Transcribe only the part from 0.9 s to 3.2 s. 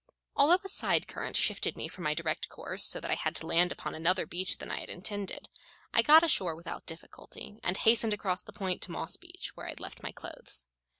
current shifted me from my direct course so that I